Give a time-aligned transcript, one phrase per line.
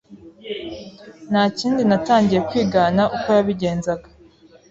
[1.29, 4.07] ntakindi natangiye kwigana uko yabigenzaga.